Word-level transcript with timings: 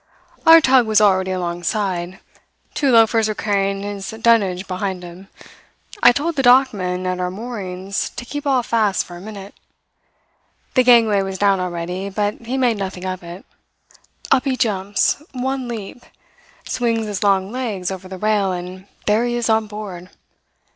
"Our 0.47 0.61
tug 0.61 0.87
was 0.87 0.99
already 0.99 1.29
alongside. 1.29 2.17
Two 2.73 2.89
loafers 2.91 3.27
were 3.27 3.35
carrying 3.35 3.83
his 3.83 4.09
dunnage 4.09 4.67
behind 4.67 5.03
him. 5.03 5.27
I 6.01 6.11
told 6.11 6.35
the 6.35 6.41
dockman 6.41 7.05
at 7.05 7.19
our 7.19 7.29
moorings 7.29 8.09
to 8.15 8.25
keep 8.25 8.47
all 8.47 8.63
fast 8.63 9.05
for 9.05 9.15
a 9.15 9.21
minute. 9.21 9.53
The 10.73 10.81
gangway 10.81 11.21
was 11.21 11.37
down 11.37 11.59
already; 11.59 12.09
but 12.09 12.41
he 12.47 12.57
made 12.57 12.77
nothing 12.79 13.05
of 13.05 13.21
it. 13.21 13.45
Up 14.31 14.45
he 14.45 14.57
jumps, 14.57 15.21
one 15.33 15.67
leap, 15.67 16.03
swings 16.67 17.05
his 17.05 17.21
long 17.23 17.51
legs 17.51 17.91
over 17.91 18.07
the 18.07 18.17
rail, 18.17 18.51
and 18.51 18.87
there 19.05 19.23
he 19.25 19.35
is 19.35 19.51
on 19.51 19.67
board. 19.67 20.09